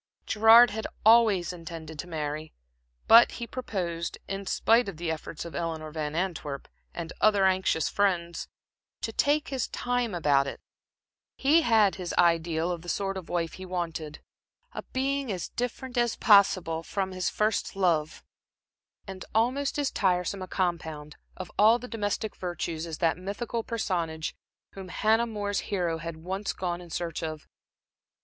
Gerard 0.25 0.71
had 0.71 0.87
always 1.05 1.53
intended 1.53 1.99
to 1.99 2.07
marry, 2.07 2.53
but 3.07 3.33
he 3.33 3.45
proposed, 3.45 4.17
in 4.27 4.47
spite 4.47 4.89
of 4.89 4.97
the 4.97 5.11
efforts 5.11 5.45
of 5.45 5.53
Eleanor 5.53 5.91
Van 5.91 6.15
Antwerp 6.15 6.67
and 6.91 7.13
other 7.21 7.45
anxious 7.45 7.87
friends, 7.87 8.47
to 9.01 9.13
take 9.13 9.49
his 9.49 9.67
time 9.67 10.15
about 10.15 10.47
it. 10.47 10.59
He 11.37 11.61
had 11.61 11.97
his 12.01 12.15
ideal 12.17 12.71
of 12.71 12.81
the 12.81 12.89
sort 12.89 13.15
of 13.15 13.29
wife 13.29 13.53
he 13.53 13.63
wanted 13.67 14.23
a 14.71 14.81
being 14.91 15.31
as 15.31 15.49
different 15.49 15.95
as 15.99 16.15
possible 16.15 16.81
from 16.81 17.11
his 17.11 17.29
first 17.29 17.75
love, 17.75 18.23
and 19.05 19.23
almost 19.35 19.77
as 19.77 19.91
tiresome 19.91 20.41
a 20.41 20.47
compound 20.47 21.15
of 21.37 21.51
all 21.59 21.77
the 21.77 21.87
domestic 21.87 22.35
virtues 22.35 22.87
as 22.87 22.97
that 22.97 23.19
mythical 23.19 23.63
personage 23.63 24.33
whom 24.71 24.87
Hannah 24.87 25.27
More's 25.27 25.59
hero 25.69 25.99
had 25.99 26.17
once 26.17 26.53
gone 26.53 26.81
in 26.81 26.89
search 26.89 27.21
of. 27.21 27.47